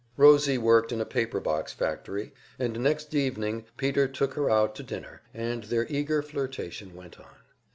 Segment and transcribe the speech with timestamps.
[0.17, 4.81] Rosie worked in a paper box factory, and next evening Peter took her out to
[4.81, 7.35] dinner, and their eager flirtation went on.